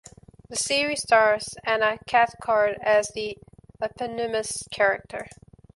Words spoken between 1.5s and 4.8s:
Anna Cathcart as the eponymous